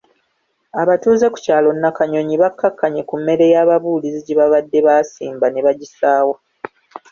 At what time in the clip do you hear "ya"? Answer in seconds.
3.53-3.63